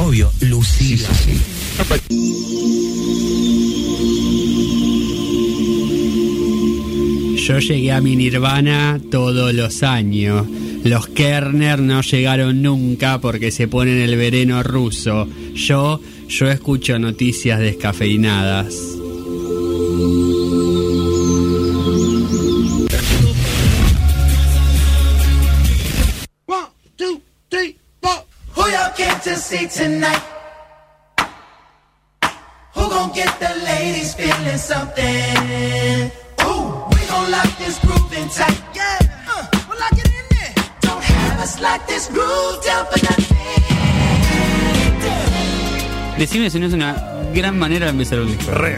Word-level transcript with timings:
obvio, 0.00 0.30
Lucila. 0.40 1.08
Yo 7.36 7.58
llegué 7.58 7.92
a 7.92 8.00
mi 8.00 8.16
Nirvana 8.16 9.00
todos 9.10 9.52
los 9.54 9.82
años. 9.82 10.46
Los 10.84 11.08
Kerner 11.08 11.80
no 11.80 12.00
llegaron 12.00 12.62
nunca 12.62 13.20
porque 13.20 13.50
se 13.50 13.68
ponen 13.68 13.98
el 13.98 14.16
vereno 14.16 14.62
ruso. 14.62 15.28
Yo, 15.54 16.00
yo 16.28 16.50
escucho 16.50 16.98
noticias 16.98 17.58
descafeinadas. 17.58 18.99
Tonight? 29.70 30.22
Who 32.74 32.88
gon' 32.88 33.12
get 33.12 33.38
the 33.38 33.54
ladies 33.64 34.14
feeling 34.14 34.58
something? 34.58 36.10
Ooh, 36.42 36.84
we 36.90 37.00
gon' 37.06 37.30
lock 37.30 37.50
this 37.58 37.78
groove 37.78 38.12
in 38.12 38.28
tight. 38.28 38.60
Yeah, 38.74 38.98
uh, 39.28 39.46
we'll 39.68 39.78
lock 39.78 39.92
it 39.92 40.06
in 40.06 40.26
there. 40.30 40.54
Don't 40.80 41.02
have 41.02 41.40
us 41.40 41.60
lock 41.60 41.86
this 41.86 42.08
groove 42.08 42.64
down 42.64 42.86
for 42.86 42.98
nothing. 43.04 43.26
Decime 46.18 46.50
si 46.50 46.58
no 46.58 46.66
es 46.66 46.72
una 46.74 46.94
gran 47.32 47.58
manera 47.58 47.86
de 47.86 47.92
empezar 47.92 48.20
un 48.20 48.26
disco. 48.26 48.50
Re, 48.52 48.76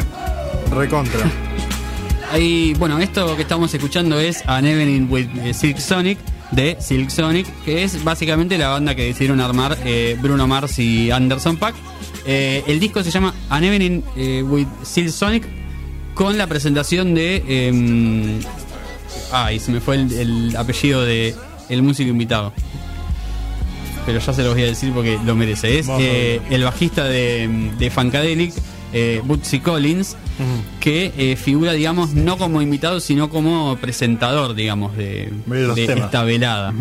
recontra. 0.70 1.20
Ahí, 2.32 2.74
bueno, 2.78 2.98
esto 2.98 3.34
que 3.36 3.42
estamos 3.42 3.74
escuchando 3.74 4.18
es 4.20 4.42
An 4.46 4.64
Evening 4.64 5.10
with 5.10 5.28
eh, 5.38 5.52
Silk 5.52 5.78
Sonic 5.78 6.18
de 6.52 6.76
Silk 6.80 7.10
Sonic, 7.10 7.46
que 7.64 7.82
es 7.82 8.04
básicamente 8.04 8.58
la 8.58 8.68
banda 8.68 8.94
que 8.94 9.04
decidieron 9.04 9.40
armar 9.40 9.78
eh, 9.84 10.16
Bruno 10.20 10.46
Mars 10.46 10.78
y 10.78 11.10
Anderson 11.10 11.56
Pack. 11.56 11.74
Eh, 12.24 12.62
el 12.66 12.78
disco 12.78 13.02
se 13.02 13.10
llama 13.10 13.34
An 13.48 13.64
Evening 13.64 14.02
eh, 14.16 14.42
with 14.42 14.66
Silk 14.82 15.10
Sonic 15.10 15.44
con 16.14 16.38
la 16.38 16.46
presentación 16.46 17.14
de... 17.14 17.42
em, 17.48 18.40
ay, 19.32 19.58
se 19.58 19.72
me 19.72 19.80
fue 19.80 19.96
el, 19.96 20.12
el 20.12 20.56
apellido 20.56 21.04
de 21.04 21.34
el 21.68 21.82
músico 21.82 22.10
invitado. 22.10 22.52
Pero 24.04 24.18
ya 24.18 24.32
se 24.32 24.42
los 24.42 24.54
voy 24.54 24.64
a 24.64 24.66
decir 24.66 24.92
porque 24.92 25.18
lo 25.24 25.34
merece. 25.34 25.78
Es 25.78 25.88
el 25.88 26.64
bajista 26.64 27.04
de, 27.04 27.70
de 27.78 27.90
Funkadelic, 27.90 28.52
Bootsy 29.24 29.60
Collins, 29.60 30.16
que 30.80 31.12
eh, 31.16 31.36
figura, 31.36 31.72
digamos, 31.72 32.14
no 32.14 32.38
como 32.38 32.62
invitado, 32.62 33.00
sino 33.00 33.30
como 33.30 33.76
presentador, 33.76 34.54
digamos, 34.54 34.96
de, 34.96 35.32
los 35.46 35.78
esta 35.78 36.24
velada. 36.24 36.74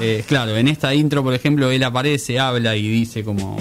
Eh, 0.00 0.24
claro, 0.26 0.56
en 0.56 0.68
esta 0.68 0.94
intro, 0.94 1.22
por 1.22 1.34
ejemplo, 1.34 1.70
él 1.70 1.82
aparece, 1.82 2.38
habla 2.38 2.76
y 2.76 2.88
dice 2.88 3.24
como 3.24 3.58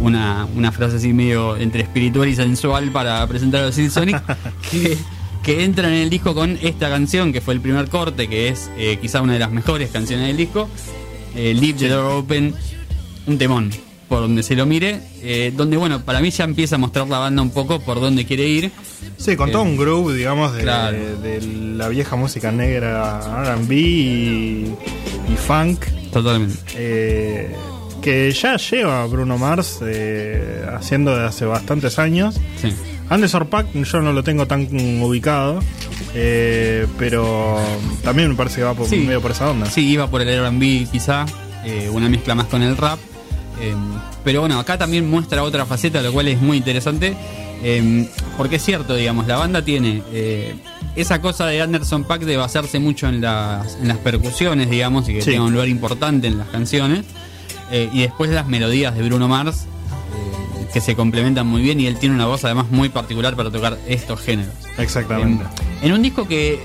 una, 0.00 0.46
una 0.56 0.72
frase 0.72 0.96
así 0.96 1.12
medio 1.12 1.56
entre 1.56 1.82
espiritual 1.82 2.28
y 2.28 2.34
sensual 2.34 2.90
para 2.90 3.26
presentar 3.26 3.64
a 3.64 3.72
Silk 3.72 3.90
Sonic, 3.90 4.22
que, 4.70 4.96
que 5.42 5.64
entra 5.64 5.88
en 5.88 5.94
el 5.94 6.10
disco 6.10 6.34
con 6.34 6.58
esta 6.62 6.88
canción, 6.88 7.32
que 7.32 7.40
fue 7.40 7.54
el 7.54 7.60
primer 7.60 7.88
corte, 7.88 8.28
que 8.28 8.48
es 8.48 8.70
eh, 8.76 8.98
quizá 9.00 9.20
una 9.20 9.34
de 9.34 9.38
las 9.38 9.50
mejores 9.50 9.90
canciones 9.90 10.26
del 10.26 10.36
disco, 10.36 10.68
eh, 11.34 11.54
Leave 11.54 11.78
the 11.78 11.88
Door 11.88 12.12
Open, 12.12 12.54
un 13.26 13.38
temón, 13.38 13.70
por 14.12 14.20
donde 14.20 14.42
se 14.42 14.54
lo 14.54 14.66
mire, 14.66 15.00
eh, 15.22 15.54
donde 15.56 15.78
bueno, 15.78 16.04
para 16.04 16.20
mí 16.20 16.28
ya 16.30 16.44
empieza 16.44 16.74
a 16.74 16.78
mostrar 16.78 17.08
la 17.08 17.18
banda 17.18 17.40
un 17.40 17.48
poco 17.48 17.80
por 17.80 17.98
dónde 17.98 18.26
quiere 18.26 18.46
ir. 18.46 18.70
Sí, 19.16 19.36
con 19.36 19.50
todo 19.50 19.62
Eh, 19.62 19.68
un 19.68 19.76
groove, 19.78 20.14
digamos, 20.14 20.52
de, 20.54 20.60
claro. 20.64 20.98
de 21.22 21.40
la 21.78 21.88
vieja 21.88 22.14
música 22.14 22.52
negra, 22.52 23.54
RB 23.56 23.72
y, 23.72 24.66
y 25.32 25.36
funk. 25.46 25.86
Totalmente. 26.12 26.58
eh, 26.76 27.56
que 28.02 28.30
ya 28.32 28.58
lleva 28.58 29.06
Bruno 29.06 29.38
Mars 29.38 29.78
eh, 29.80 30.62
haciendo 30.76 31.12
desde 31.12 31.26
hace 31.28 31.44
bastantes 31.46 31.98
años. 31.98 32.38
Sí. 32.60 32.70
Anderson 33.08 33.46
Pack 33.46 33.72
yo 33.72 34.02
no 34.02 34.12
lo 34.12 34.22
tengo 34.22 34.46
tan 34.46 34.68
ubicado, 35.00 35.60
eh, 36.14 36.86
pero 36.98 37.58
también 38.04 38.28
me 38.28 38.34
parece 38.34 38.56
que 38.56 38.64
va 38.64 38.74
por, 38.74 38.86
Sí. 38.88 38.96
medio 38.98 39.22
por 39.22 39.30
esa 39.30 39.50
onda. 39.50 39.70
Sí, 39.70 39.88
iba 39.88 40.06
por 40.10 40.20
el 40.20 40.28
R&B 40.28 40.86
quizá, 40.92 41.24
eh, 41.64 41.88
una 41.90 42.10
mezcla 42.10 42.34
más 42.34 42.46
con 42.48 42.62
el 42.62 42.76
rap. 42.76 42.98
Eh, 43.60 43.74
pero 44.24 44.40
bueno, 44.40 44.58
acá 44.58 44.78
también 44.78 45.08
muestra 45.08 45.42
otra 45.42 45.66
faceta, 45.66 46.00
lo 46.02 46.12
cual 46.12 46.28
es 46.28 46.40
muy 46.40 46.56
interesante. 46.56 47.14
eh, 47.64 48.08
porque 48.36 48.56
es 48.56 48.64
cierto, 48.64 48.96
digamos, 48.96 49.26
la 49.28 49.36
banda 49.36 49.62
tiene 49.62 50.02
eh, 50.12 50.56
esa 50.96 51.20
cosa 51.20 51.46
de 51.46 51.62
Anderson 51.62 52.02
Pack 52.04 52.22
de 52.22 52.36
basarse 52.36 52.80
mucho 52.80 53.06
en 53.08 53.20
las, 53.20 53.76
en 53.80 53.86
las 53.86 53.98
percusiones, 53.98 54.68
digamos, 54.68 55.08
y 55.08 55.14
que 55.14 55.22
Sí. 55.22 55.30
tenga 55.30 55.44
un 55.44 55.52
lugar 55.52 55.68
importante 55.68 56.26
en 56.26 56.38
las 56.38 56.48
canciones. 56.48 57.04
eh, 57.70 57.88
y 57.92 58.00
después 58.02 58.28
las 58.30 58.46
melodías 58.48 58.94
de 58.94 59.02
Bruno 59.02 59.28
Mars, 59.28 59.60
eh, 59.64 60.66
que 60.74 60.80
se 60.82 60.94
complementan 60.94 61.46
muy 61.46 61.62
bien, 61.62 61.80
y 61.80 61.86
él 61.86 61.96
tiene 61.96 62.14
una 62.14 62.26
voz 62.26 62.44
además 62.44 62.66
muy 62.70 62.88
particular 62.90 63.34
para 63.36 63.50
tocar 63.50 63.78
estos 63.86 64.20
géneros. 64.20 64.52
Exactamente. 64.76 65.44
En, 65.80 65.88
en 65.88 65.92
un 65.94 66.02
disco 66.02 66.26
que 66.28 66.60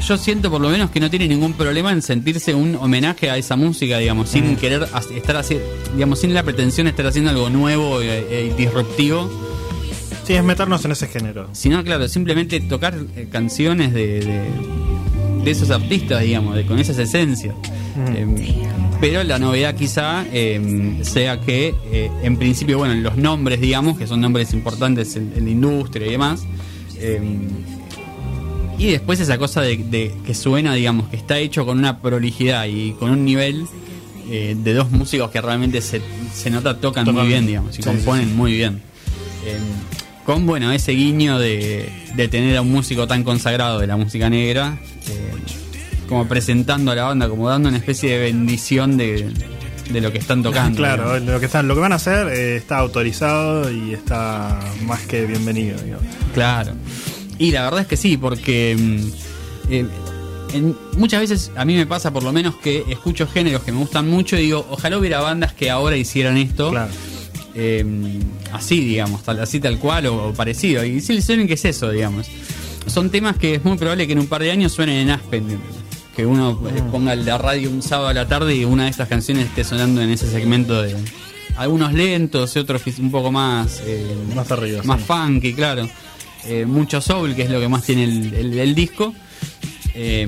yo 0.00 0.16
siento 0.16 0.50
por 0.50 0.60
lo 0.60 0.68
menos 0.70 0.90
que 0.90 1.00
no 1.00 1.10
tiene 1.10 1.26
ningún 1.28 1.52
problema 1.54 1.92
en 1.92 2.02
sentirse 2.02 2.54
un 2.54 2.76
homenaje 2.76 3.30
a 3.30 3.36
esa 3.36 3.56
música, 3.56 3.98
digamos, 3.98 4.28
sin 4.28 4.56
querer 4.56 4.86
ha- 4.92 5.02
estar 5.14 5.36
así, 5.36 5.58
digamos, 5.94 6.20
sin 6.20 6.34
la 6.34 6.42
pretensión 6.42 6.84
de 6.86 6.90
estar 6.90 7.06
haciendo 7.06 7.30
algo 7.30 7.50
nuevo 7.50 8.00
e, 8.00 8.48
e 8.48 8.54
disruptivo, 8.54 9.30
Sí, 10.24 10.34
es 10.34 10.44
meternos 10.44 10.84
en 10.84 10.92
ese 10.92 11.06
género. 11.08 11.48
sino, 11.52 11.82
claro, 11.82 12.06
simplemente 12.06 12.60
tocar 12.60 12.94
eh, 13.16 13.28
canciones 13.32 13.94
de, 13.94 14.20
de, 14.20 14.42
de 15.42 15.50
esos 15.50 15.70
artistas, 15.70 16.22
digamos, 16.22 16.54
de, 16.54 16.66
con 16.66 16.78
esas 16.78 16.98
esencias. 16.98 17.54
Eh, 18.14 18.26
pero 19.00 19.24
la 19.24 19.38
novedad 19.38 19.74
quizá 19.74 20.26
eh, 20.30 20.98
sea 21.02 21.40
que, 21.40 21.74
eh, 21.92 22.10
en 22.22 22.36
principio, 22.36 22.76
bueno, 22.76 22.94
los 22.96 23.16
nombres, 23.16 23.58
digamos, 23.60 23.96
que 23.96 24.06
son 24.06 24.20
nombres 24.20 24.52
importantes 24.52 25.16
en, 25.16 25.32
en 25.34 25.44
la 25.46 25.50
industria 25.50 26.06
y 26.06 26.10
demás, 26.10 26.44
eh, 26.98 27.20
y 28.78 28.90
después 28.92 29.18
esa 29.20 29.38
cosa 29.38 29.60
de, 29.60 29.76
de 29.76 30.14
que 30.24 30.34
suena, 30.34 30.74
digamos, 30.74 31.08
que 31.08 31.16
está 31.16 31.38
hecho 31.38 31.66
con 31.66 31.78
una 31.78 31.98
prolijidad 32.00 32.66
y 32.66 32.92
con 32.92 33.10
un 33.10 33.24
nivel 33.24 33.66
eh, 34.30 34.54
de 34.58 34.74
dos 34.74 34.90
músicos 34.90 35.30
que 35.30 35.40
realmente 35.40 35.80
se, 35.80 36.00
se 36.34 36.50
nota 36.50 36.78
tocan 36.78 37.12
muy 37.12 37.26
bien, 37.26 37.46
digamos, 37.46 37.78
y 37.78 37.82
Sí, 37.82 37.88
componen 37.88 38.28
sí, 38.28 38.34
muy 38.34 38.52
bien. 38.52 38.80
Eh, 39.44 39.58
con, 40.24 40.46
bueno, 40.46 40.70
ese 40.72 40.92
guiño 40.92 41.38
de, 41.38 41.88
de 42.14 42.28
tener 42.28 42.56
a 42.56 42.62
un 42.62 42.70
músico 42.70 43.06
tan 43.06 43.24
consagrado 43.24 43.78
de 43.80 43.86
la 43.86 43.96
música 43.96 44.28
negra, 44.30 44.78
eh, 45.08 45.32
como 46.08 46.26
presentando 46.28 46.90
a 46.92 46.94
la 46.94 47.04
banda, 47.04 47.28
como 47.28 47.48
dando 47.48 47.68
una 47.70 47.78
especie 47.78 48.12
de 48.12 48.18
bendición 48.18 48.96
de, 48.96 49.32
de 49.90 50.00
lo 50.00 50.12
que 50.12 50.18
están 50.18 50.42
tocando. 50.42 50.76
Claro, 50.76 51.04
digamos. 51.14 51.32
lo 51.32 51.40
que, 51.40 51.46
están, 51.46 51.66
lo 51.66 51.74
que 51.74 51.80
van 51.80 51.92
a 51.92 51.96
hacer 51.96 52.28
eh, 52.28 52.56
está 52.56 52.78
autorizado 52.78 53.70
y 53.70 53.94
está 53.94 54.60
más 54.84 55.00
que 55.06 55.24
bienvenido. 55.24 55.78
digamos. 55.82 56.04
Claro. 56.34 56.72
Y 57.38 57.50
la 57.52 57.62
verdad 57.64 57.80
es 57.82 57.86
que 57.86 57.96
sí, 57.96 58.16
porque 58.16 58.76
mm, 58.78 59.72
eh, 59.72 59.86
en- 60.54 60.76
muchas 60.96 61.20
veces 61.20 61.52
a 61.56 61.64
mí 61.64 61.74
me 61.74 61.86
pasa 61.86 62.12
por 62.12 62.22
lo 62.22 62.32
menos 62.32 62.56
que 62.56 62.84
escucho 62.88 63.26
géneros 63.28 63.62
que 63.62 63.72
me 63.72 63.78
gustan 63.78 64.08
mucho 64.08 64.36
y 64.36 64.42
digo, 64.42 64.66
ojalá 64.70 64.98
hubiera 64.98 65.20
bandas 65.20 65.52
que 65.52 65.70
ahora 65.70 65.96
hicieran 65.96 66.36
esto. 66.36 66.70
Claro. 66.70 66.90
eh, 67.54 67.84
así, 68.52 68.80
digamos, 68.80 69.22
tal, 69.22 69.40
así 69.40 69.58
tal 69.60 69.78
cual 69.78 70.06
o, 70.06 70.28
o 70.28 70.32
parecido. 70.34 70.84
Y 70.84 71.00
sí, 71.00 71.20
saben 71.22 71.46
que 71.46 71.54
es 71.54 71.64
eso, 71.64 71.90
digamos. 71.90 72.26
Son 72.86 73.10
temas 73.10 73.36
que 73.36 73.56
es 73.56 73.64
muy 73.64 73.76
probable 73.76 74.06
que 74.06 74.12
en 74.14 74.20
un 74.20 74.26
par 74.26 74.42
de 74.42 74.50
años 74.50 74.72
suenen 74.72 74.96
en 74.96 75.10
Aspen. 75.10 75.44
Que 76.16 76.24
uno 76.26 76.60
eh, 76.74 76.82
ponga 76.90 77.14
la 77.14 77.38
radio 77.38 77.70
un 77.70 77.82
sábado 77.82 78.08
a 78.08 78.14
la 78.14 78.26
tarde 78.26 78.54
y 78.56 78.64
una 78.64 78.84
de 78.84 78.90
estas 78.90 79.08
canciones 79.08 79.46
esté 79.46 79.62
sonando 79.64 80.00
en 80.02 80.10
ese 80.10 80.28
segmento 80.30 80.82
de 80.82 80.96
algunos 81.56 81.92
lentos 81.92 82.54
y 82.56 82.58
otros 82.60 82.82
un 82.98 83.10
poco 83.10 83.30
más 83.30 83.82
eh, 83.86 84.04
Más 84.34 84.50
arriba, 84.50 84.82
más 84.84 85.00
sí. 85.00 85.06
funky, 85.06 85.52
claro. 85.54 85.88
Eh, 86.46 86.64
mucho 86.66 87.00
soul, 87.00 87.34
que 87.34 87.42
es 87.42 87.50
lo 87.50 87.60
que 87.60 87.68
más 87.68 87.84
tiene 87.84 88.04
el, 88.04 88.34
el- 88.34 88.58
el 88.58 88.74
disco. 88.74 89.14
Eh, 89.94 90.26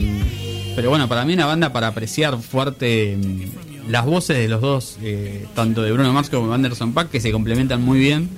pero 0.75 0.91
bueno, 0.91 1.09
para 1.09 1.25
mí 1.25 1.35
una 1.35 1.47
banda 1.47 1.73
para 1.73 1.89
apreciar 1.89 2.37
fuerte 2.41 3.17
mm, 3.17 3.91
las 3.91 4.05
voces 4.05 4.37
de 4.37 4.49
los 4.49 4.61
dos, 4.61 4.99
eh, 5.03 5.47
tanto 5.55 5.83
de 5.83 5.93
Bruno 5.93 6.13
Mars 6.13 6.29
como 6.31 6.49
de 6.49 6.55
Anderson 6.55 6.93
Pack, 6.93 7.11
que 7.11 7.21
se 7.21 7.31
complementan 7.33 7.81
muy 7.83 7.99
bien. 7.99 8.29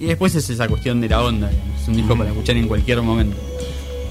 Y 0.00 0.06
después 0.06 0.34
es 0.34 0.50
esa 0.50 0.68
cuestión 0.68 1.00
de 1.00 1.08
la 1.08 1.22
onda, 1.22 1.50
es 1.80 1.88
un 1.88 1.96
disco 1.96 2.16
para 2.16 2.30
escuchar 2.30 2.56
en 2.56 2.68
cualquier 2.68 3.00
momento. 3.02 3.36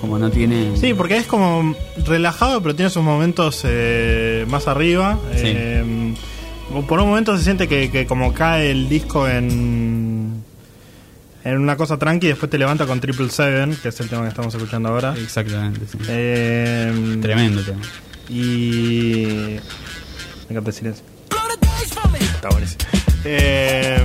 Como 0.02 0.18
no 0.20 0.30
tiene... 0.32 0.76
Sí, 0.76 0.94
porque 0.94 1.16
es 1.18 1.26
como 1.28 1.76
relajado, 2.06 2.62
pero 2.62 2.76
tiene 2.76 2.90
sus 2.90 3.04
momentos 3.04 3.62
eh, 3.64 4.46
más 4.50 4.68
arriba. 4.68 5.18
Sí. 5.36 5.42
Eh, 5.46 6.14
por 6.88 7.00
un 7.00 7.08
momento 7.10 7.38
se 7.38 7.44
siente 7.44 7.68
que, 7.68 7.90
que 7.92 8.06
como 8.06 8.34
cae 8.34 8.72
el 8.72 8.90
disco 8.90 9.28
en, 9.30 10.13
en 11.44 11.58
una 11.58 11.76
cosa 11.78 11.98
tranqui 11.98 12.28
y 12.28 12.30
después 12.30 12.50
te 12.50 12.58
levanta 12.58 12.86
con 12.86 13.00
Triple 13.00 13.30
Seven, 13.30 13.76
que 13.82 13.90
es 13.90 14.00
el 14.00 14.10
tema 14.10 14.24
que 14.24 14.30
estamos 14.30 14.54
escuchando 14.56 14.90
ahora. 14.90 15.14
Exactamente, 15.18 15.82
sí. 15.92 15.98
Eh, 16.08 17.18
Tremendo 17.22 17.62
tema. 17.64 17.80
Y. 18.30 19.58
Me 20.48 20.52
encanta 20.52 20.70
el 20.70 20.76
silencio. 20.76 21.04
Está 22.36 22.50
buenísimo. 22.50 22.80
Eh, 23.26 23.98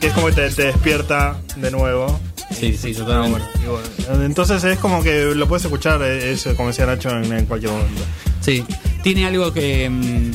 que 0.00 0.06
es 0.08 0.12
como 0.12 0.26
que 0.28 0.32
te, 0.32 0.50
te 0.50 0.62
despierta 0.64 1.36
de 1.56 1.70
nuevo. 1.70 2.20
Sí, 2.50 2.76
sí, 2.76 2.92
Ah, 2.94 2.98
totalmente. 2.98 3.48
y 3.62 3.66
bueno. 3.66 4.24
Entonces 4.24 4.62
es 4.64 4.78
como 4.78 5.02
que 5.02 5.34
lo 5.34 5.48
puedes 5.48 5.64
escuchar, 5.64 6.02
eh, 6.02 6.32
eso, 6.32 6.54
como 6.56 6.68
decía 6.68 6.86
Nacho, 6.86 7.10
en, 7.10 7.32
en 7.32 7.46
cualquier 7.46 7.72
momento. 7.72 8.02
Sí, 8.40 8.64
tiene 9.02 9.26
algo 9.26 9.52
que. 9.52 9.88
mm, 9.88 10.30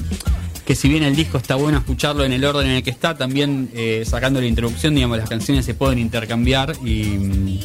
que 0.67 0.75
si 0.75 0.89
bien 0.89 1.01
el 1.03 1.15
disco 1.15 1.37
está 1.37 1.55
bueno 1.55 1.77
escucharlo 1.77 2.25
en 2.25 2.33
el 2.33 2.43
orden 2.45 2.67
en 2.67 2.73
el 2.73 2.83
que 2.83 2.89
está, 2.89 3.17
también 3.17 3.69
eh, 3.73 4.03
sacando 4.05 4.39
la 4.41 4.47
introducción, 4.47 4.93
digamos, 4.93 5.17
las 5.17 5.29
canciones 5.29 5.65
se 5.65 5.73
pueden 5.73 5.97
intercambiar 5.97 6.73
y 6.83 7.03
mm, 7.05 7.59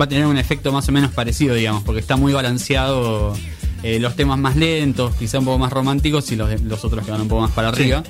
va 0.00 0.04
a 0.04 0.08
tener 0.08 0.26
un 0.26 0.36
efecto 0.36 0.70
más 0.70 0.86
o 0.88 0.92
menos 0.92 1.10
parecido, 1.12 1.54
digamos, 1.54 1.82
porque 1.84 2.00
está 2.00 2.16
muy 2.16 2.32
balanceado 2.34 3.34
eh, 3.82 3.98
los 3.98 4.14
temas 4.14 4.38
más 4.38 4.56
lentos, 4.56 5.14
quizá 5.16 5.38
un 5.38 5.46
poco 5.46 5.58
más 5.58 5.72
románticos 5.72 6.30
y 6.30 6.36
los, 6.36 6.60
los 6.62 6.84
otros 6.84 7.04
que 7.04 7.10
van 7.10 7.22
un 7.22 7.28
poco 7.28 7.40
más 7.42 7.52
para 7.52 7.68
arriba. 7.68 8.02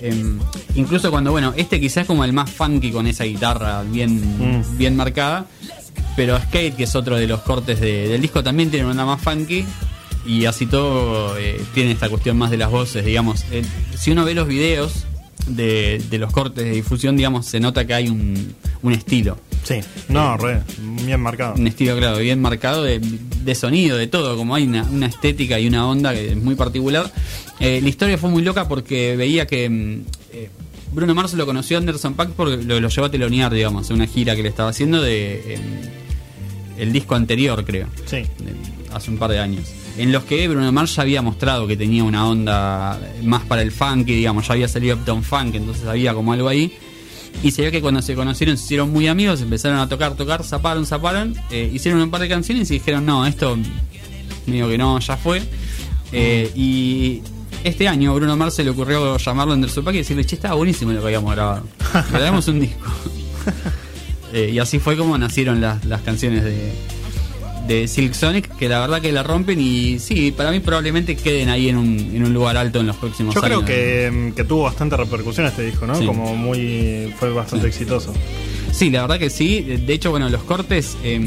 Em, 0.00 0.38
incluso 0.74 1.10
cuando, 1.10 1.30
bueno, 1.32 1.52
este 1.56 1.78
quizás 1.80 1.98
es 2.02 2.06
como 2.06 2.24
el 2.24 2.32
más 2.32 2.50
funky 2.50 2.90
con 2.90 3.06
esa 3.06 3.24
guitarra 3.24 3.82
bien, 3.82 4.16
Mm. 4.60 4.78
bien 4.78 4.96
marcada, 4.96 5.46
pero 6.16 6.38
Skate, 6.40 6.76
que 6.76 6.84
es 6.84 6.94
otro 6.94 7.16
de 7.16 7.26
los 7.26 7.40
cortes 7.42 7.78
de- 7.80 8.08
del 8.08 8.22
disco, 8.22 8.42
también 8.42 8.70
tiene 8.70 8.86
una 8.90 9.04
más 9.04 9.20
funky. 9.20 9.64
Y 10.26 10.44
así 10.46 10.66
todo 10.66 11.36
eh, 11.38 11.60
tiene 11.74 11.92
esta 11.92 12.08
cuestión 12.08 12.36
más 12.36 12.50
de 12.50 12.56
las 12.56 12.70
voces, 12.70 13.04
digamos. 13.04 13.44
Eh, 13.52 13.62
si 13.96 14.10
uno 14.10 14.24
ve 14.24 14.34
los 14.34 14.48
videos 14.48 15.04
de, 15.46 16.02
de 16.10 16.18
los 16.18 16.32
cortes 16.32 16.64
de 16.64 16.70
difusión, 16.72 17.16
digamos, 17.16 17.46
se 17.46 17.60
nota 17.60 17.86
que 17.86 17.94
hay 17.94 18.08
un, 18.08 18.54
un 18.82 18.92
estilo. 18.92 19.38
Sí, 19.62 19.76
no, 20.08 20.36
re, 20.36 20.62
bien 21.04 21.20
marcado. 21.20 21.54
Un 21.54 21.66
estilo, 21.66 21.96
claro, 21.96 22.18
bien 22.18 22.40
marcado 22.40 22.82
de, 22.84 23.00
de 23.00 23.54
sonido, 23.54 23.96
de 23.96 24.06
todo, 24.06 24.36
como 24.36 24.54
hay 24.54 24.64
una, 24.64 24.84
una 24.84 25.06
estética 25.06 25.58
y 25.58 25.66
una 25.66 25.86
onda 25.88 26.12
que 26.12 26.30
es 26.30 26.36
muy 26.36 26.54
particular. 26.54 27.10
Eh, 27.60 27.80
la 27.82 27.88
historia 27.88 28.16
fue 28.18 28.30
muy 28.30 28.42
loca 28.42 28.68
porque 28.68 29.16
veía 29.16 29.46
que 29.46 29.68
mm, 29.68 30.02
eh, 30.32 30.50
Bruno 30.92 31.14
Mars 31.14 31.34
lo 31.34 31.46
conoció 31.46 31.76
a 31.76 31.80
Anderson 31.80 32.14
Paak 32.14 32.30
porque 32.30 32.62
lo, 32.64 32.78
lo 32.80 32.88
llevó 32.88 33.06
a 33.06 33.10
telonear, 33.10 33.52
digamos, 33.52 33.88
en 33.90 33.96
una 33.96 34.06
gira 34.06 34.34
que 34.36 34.42
le 34.42 34.48
estaba 34.48 34.70
haciendo 34.70 35.00
de 35.02 35.58
el 36.78 36.92
disco 36.92 37.14
anterior, 37.14 37.64
creo, 37.64 37.86
Sí. 38.04 38.16
de- 38.18 38.94
hace 38.94 39.10
un 39.10 39.18
par 39.18 39.30
de 39.30 39.38
años. 39.38 39.64
En 39.98 40.12
los 40.12 40.24
que 40.24 40.46
Bruno 40.46 40.70
Mars 40.72 40.96
ya 40.96 41.02
había 41.02 41.22
mostrado 41.22 41.66
que 41.66 41.76
tenía 41.76 42.04
una 42.04 42.28
onda 42.28 43.00
más 43.22 43.44
para 43.44 43.62
el 43.62 43.72
funk, 43.72 44.06
digamos, 44.06 44.46
ya 44.46 44.54
había 44.54 44.68
salido 44.68 44.96
Uptown 44.96 45.22
Funk, 45.22 45.54
entonces 45.54 45.86
había 45.86 46.12
como 46.12 46.32
algo 46.32 46.48
ahí. 46.48 46.76
Y 47.42 47.50
se 47.50 47.62
ve 47.62 47.70
que 47.70 47.80
cuando 47.80 48.02
se 48.02 48.14
conocieron 48.14 48.56
se 48.56 48.64
hicieron 48.64 48.92
muy 48.92 49.08
amigos, 49.08 49.40
empezaron 49.40 49.78
a 49.78 49.88
tocar, 49.88 50.14
tocar, 50.14 50.44
zaparon, 50.44 50.86
zaparon, 50.86 51.34
eh, 51.50 51.70
hicieron 51.72 52.00
un 52.00 52.10
par 52.10 52.20
de 52.20 52.28
canciones 52.28 52.70
y 52.70 52.74
dijeron, 52.74 53.06
no, 53.06 53.26
esto 53.26 53.56
medio 54.46 54.68
que 54.68 54.78
no, 54.78 54.98
ya 54.98 55.16
fue. 55.16 55.42
Eh, 56.12 56.50
y 56.54 57.22
este 57.64 57.88
año 57.88 58.14
Bruno 58.14 58.36
Mars 58.36 58.54
se 58.54 58.64
le 58.64 58.70
ocurrió 58.70 59.16
llamarlo 59.16 59.52
a 59.52 59.54
Anderson 59.54 59.84
Paak 59.84 59.94
y 59.96 59.98
decirle, 59.98 60.24
che, 60.24 60.36
estaba 60.36 60.54
buenísimo 60.54 60.92
lo 60.92 61.00
que 61.00 61.06
habíamos 61.06 61.34
grabado. 61.34 61.64
Grabamos 62.12 62.48
un 62.48 62.60
disco. 62.60 62.86
Eh, 64.32 64.50
y 64.52 64.58
así 64.58 64.80
fue 64.80 64.96
como 64.96 65.16
nacieron 65.16 65.60
las, 65.60 65.84
las 65.84 66.02
canciones 66.02 66.42
de, 66.42 66.74
de 67.66 67.88
Silk 67.88 68.14
Sonic, 68.14 68.56
que 68.56 68.68
la 68.68 68.80
verdad 68.80 69.00
que 69.00 69.12
la 69.12 69.22
rompen 69.22 69.60
y 69.60 69.98
sí, 69.98 70.32
para 70.32 70.50
mí 70.50 70.60
probablemente 70.60 71.16
queden 71.16 71.48
ahí 71.48 71.68
en 71.68 71.76
un, 71.76 71.98
en 71.98 72.24
un 72.24 72.32
lugar 72.32 72.56
alto 72.56 72.80
en 72.80 72.86
los 72.86 72.96
próximos 72.96 73.34
Yo 73.34 73.40
creo 73.40 73.58
años. 73.58 73.68
que, 73.70 74.10
mm, 74.12 74.32
que 74.32 74.44
tuvo 74.44 74.64
bastante 74.64 74.96
repercusión 74.96 75.46
este 75.46 75.62
disco, 75.62 75.86
¿no? 75.86 75.94
Sí. 75.96 76.06
Como 76.06 76.34
muy. 76.36 77.12
fue 77.18 77.30
bastante 77.32 77.68
exitoso. 77.68 78.12
Sí, 78.72 78.90
la 78.90 79.02
verdad 79.02 79.18
que 79.18 79.30
sí. 79.30 79.60
De 79.62 79.92
hecho, 79.92 80.10
bueno, 80.10 80.28
los 80.28 80.42
cortes. 80.42 80.96
Eh, 81.02 81.20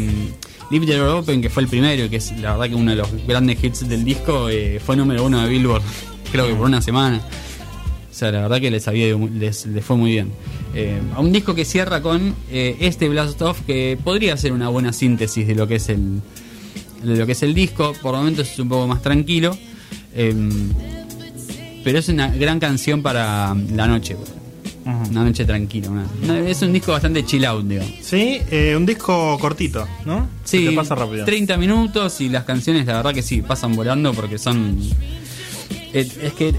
Leave 0.71 0.85
the 0.85 0.97
Door 0.97 1.23
Open, 1.23 1.41
que 1.41 1.49
fue 1.49 1.63
el 1.63 1.69
primero, 1.69 2.05
y 2.05 2.09
que 2.09 2.17
es 2.17 2.31
la 2.39 2.51
verdad 2.51 2.69
que 2.69 2.75
uno 2.75 2.91
de 2.91 2.97
los 2.97 3.07
grandes 3.25 3.63
hits 3.63 3.89
del 3.89 4.03
disco, 4.05 4.49
eh, 4.49 4.79
fue 4.79 4.95
número 4.95 5.23
uno 5.23 5.41
de 5.41 5.49
Billboard, 5.49 5.81
creo 6.31 6.47
que 6.47 6.53
por 6.53 6.67
una 6.67 6.81
semana. 6.81 7.21
Sea, 8.19 8.31
la 8.33 8.41
verdad 8.41 8.59
que 8.59 8.69
les, 8.69 8.85
había 8.87 9.07
ido 9.07 9.29
les, 9.33 9.65
les 9.65 9.83
fue 9.85 9.95
muy 9.95 10.11
bien. 10.11 10.31
Eh, 10.75 10.99
a 11.15 11.21
un 11.21 11.31
disco 11.31 11.55
que 11.55 11.63
cierra 11.63 12.01
con 12.01 12.35
eh, 12.51 12.75
este 12.81 13.07
Blast 13.07 13.41
Off, 13.41 13.61
que 13.65 13.97
podría 14.03 14.35
ser 14.35 14.51
una 14.51 14.67
buena 14.69 14.91
síntesis 14.91 15.47
de 15.47 15.55
lo 15.55 15.67
que 15.67 15.75
es 15.75 15.87
el, 15.89 16.21
de 17.03 17.15
lo 17.15 17.25
que 17.25 17.31
es 17.31 17.43
el 17.43 17.53
disco. 17.53 17.93
Por 18.01 18.15
momentos 18.15 18.51
es 18.51 18.59
un 18.59 18.67
poco 18.67 18.87
más 18.87 19.01
tranquilo. 19.01 19.57
eh, 20.13 20.33
pero 21.83 21.99
es 21.99 22.09
una 22.09 22.27
gran 22.29 22.59
canción 22.59 23.01
para 23.01 23.55
la 23.73 23.87
noche. 23.87 24.17
Una 24.85 25.23
noche 25.23 25.45
tranquila. 25.45 25.89
una- 25.89 26.05
una- 26.23 26.39
es 26.49 26.61
un 26.61 26.73
disco 26.73 26.91
bastante 26.91 27.23
chill 27.25 27.45
out, 27.45 27.63
digamos. 27.65 27.91
Sí, 28.01 28.39
eh, 28.51 28.73
un 28.75 28.85
disco 28.85 29.37
cortito, 29.39 29.87
¿no? 30.05 30.27
Sí, 30.43 30.63
Que 30.63 30.69
te 30.71 30.75
pasa 30.75 30.95
rápido. 30.95 31.25
30 31.25 31.57
minutos 31.57 32.19
y 32.21 32.27
las 32.29 32.43
canciones, 32.43 32.85
la 32.85 32.97
verdad 32.97 33.13
que 33.13 33.21
sí, 33.21 33.41
pasan 33.41 33.75
volando 33.75 34.13
porque 34.13 34.37
son. 34.37 34.77
Es, 35.93 36.17
es 36.17 36.33
que 36.33 36.53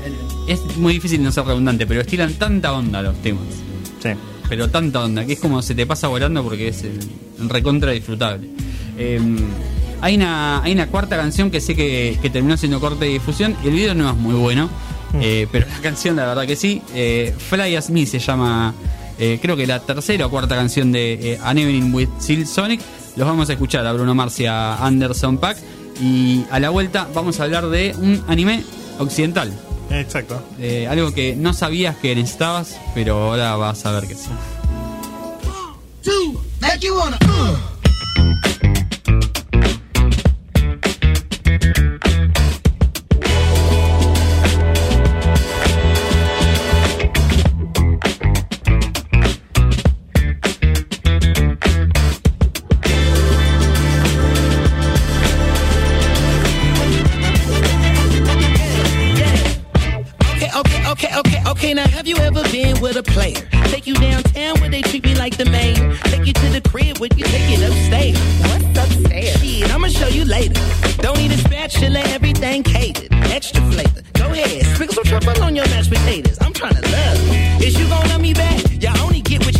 es 0.48 0.76
muy 0.76 0.94
difícil 0.94 1.22
no 1.22 1.30
ser 1.30 1.44
redundante, 1.44 1.86
pero 1.86 2.00
estilan 2.00 2.32
tanta 2.34 2.72
onda 2.72 3.02
los 3.02 3.14
temas. 3.22 3.44
Sí. 4.02 4.10
Pero 4.48 4.68
tanta 4.68 5.04
onda, 5.04 5.24
que 5.24 5.34
es 5.34 5.38
como 5.40 5.62
se 5.62 5.74
te 5.74 5.86
pasa 5.86 6.08
volando 6.08 6.42
porque 6.42 6.68
es 6.68 6.82
eh, 6.82 6.92
recontra 7.46 7.92
disfrutable. 7.92 8.48
Eh, 8.98 9.20
hay, 10.00 10.16
una, 10.16 10.62
hay 10.62 10.72
una 10.72 10.88
cuarta 10.88 11.16
canción 11.16 11.50
que 11.50 11.60
sé 11.60 11.76
que, 11.76 12.18
que 12.20 12.30
terminó 12.30 12.56
siendo 12.56 12.80
corte 12.80 13.04
de 13.04 13.12
difusión. 13.12 13.56
El 13.64 13.70
video 13.70 13.94
no 13.94 14.10
es 14.10 14.16
muy 14.16 14.34
bueno, 14.34 14.68
eh, 15.20 15.46
pero 15.52 15.66
la 15.68 15.78
canción, 15.80 16.16
la 16.16 16.26
verdad 16.26 16.46
que 16.46 16.56
sí. 16.56 16.82
Eh, 16.94 17.32
Fly 17.38 17.76
As 17.76 17.90
Me 17.90 18.06
se 18.06 18.18
llama, 18.18 18.74
eh, 19.18 19.38
creo 19.40 19.56
que 19.56 19.66
la 19.68 19.78
tercera 19.78 20.26
o 20.26 20.30
cuarta 20.30 20.56
canción 20.56 20.90
de 20.90 21.34
eh, 21.34 21.38
An 21.44 21.58
Evening 21.58 21.94
with 21.94 22.08
Silk 22.18 22.46
Sonic. 22.46 22.80
Los 23.14 23.28
vamos 23.28 23.48
a 23.50 23.52
escuchar 23.52 23.86
a 23.86 23.92
Bruno 23.92 24.14
Mars 24.14 24.40
y 24.40 24.46
a 24.46 24.84
Anderson 24.84 25.38
Pack. 25.38 25.58
Y 26.02 26.44
a 26.50 26.58
la 26.58 26.70
vuelta 26.70 27.08
vamos 27.14 27.38
a 27.38 27.44
hablar 27.44 27.68
de 27.68 27.94
un 27.98 28.24
anime 28.26 28.64
occidental. 29.00 29.52
Exacto. 29.90 30.40
Eh, 30.60 30.86
algo 30.88 31.12
que 31.12 31.34
no 31.34 31.52
sabías 31.52 31.96
que 31.96 32.14
necesitabas, 32.14 32.78
pero 32.94 33.16
ahora 33.16 33.56
vas 33.56 33.84
a 33.86 33.92
ver 33.92 34.06
que 34.06 34.14
sí. 34.14 34.30
Two, 36.02 36.40
make 36.60 36.86
you 36.86 36.96
wanna. 36.96 37.18
Uh. 37.24 37.69
Okay, 60.56 60.84
okay, 60.88 61.16
okay, 61.16 61.42
okay. 61.46 61.74
Now, 61.74 61.86
have 61.88 62.08
you 62.08 62.16
ever 62.16 62.42
been 62.50 62.80
with 62.80 62.96
a 62.96 63.02
player? 63.02 63.46
Take 63.66 63.86
you 63.86 63.94
downtown 63.94 64.60
where 64.60 64.68
they 64.68 64.82
treat 64.82 65.04
me 65.04 65.14
like 65.14 65.36
the 65.36 65.44
mayor. 65.44 65.96
Take 66.04 66.26
you 66.26 66.32
to 66.32 66.48
the 66.48 66.60
crib 66.68 66.98
where 66.98 67.10
you 67.14 67.24
take 67.24 67.56
it 67.56 67.62
upstairs. 67.62 68.18
What's 68.42 68.78
upstairs? 68.78 69.40
Shit, 69.40 69.72
I'ma 69.72 69.88
show 69.88 70.08
you 70.08 70.24
later. 70.24 70.60
Don't 70.98 71.18
need 71.18 71.30
a 71.30 71.36
spatula, 71.36 72.00
everything 72.00 72.64
catered. 72.64 73.12
Extra 73.30 73.62
flavor. 73.70 74.02
Go 74.14 74.26
ahead, 74.32 74.66
sprinkle 74.74 74.94
some 74.94 75.04
truffle 75.04 75.42
on 75.44 75.54
your 75.54 75.66
mashed 75.66 75.90
potatoes. 75.90 76.38
I'm 76.40 76.52
trying 76.52 76.74
to 76.74 76.82
love. 76.82 77.62
Is 77.62 77.78
you 77.78 77.86
gonna 77.88 78.08
love 78.08 78.20
me 78.20 78.34
back? 78.34 78.60
Y'all 78.82 78.98
only 79.00 79.20
get 79.20 79.44
what 79.44 79.59